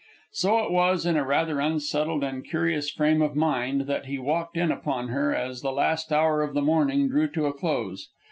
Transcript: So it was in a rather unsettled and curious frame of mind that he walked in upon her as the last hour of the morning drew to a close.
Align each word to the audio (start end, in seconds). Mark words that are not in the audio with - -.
So 0.31 0.57
it 0.65 0.71
was 0.71 1.05
in 1.05 1.15
a 1.15 1.23
rather 1.23 1.59
unsettled 1.59 2.23
and 2.23 2.43
curious 2.43 2.89
frame 2.89 3.21
of 3.21 3.35
mind 3.35 3.81
that 3.81 4.07
he 4.07 4.17
walked 4.17 4.57
in 4.57 4.71
upon 4.71 5.09
her 5.09 5.31
as 5.35 5.61
the 5.61 5.71
last 5.71 6.11
hour 6.11 6.41
of 6.41 6.55
the 6.55 6.61
morning 6.63 7.07
drew 7.07 7.27
to 7.27 7.45
a 7.45 7.53
close. 7.53 8.09